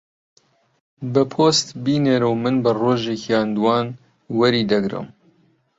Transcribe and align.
بە 1.13 1.23
پۆست 1.33 1.67
بینێرە 1.83 2.27
و 2.29 2.35
من 2.43 2.55
بە 2.63 2.71
ڕۆژێک 2.81 3.21
یان 3.31 3.49
دووان 3.55 3.87
وەری 4.37 4.63
دەگرم. 4.71 5.05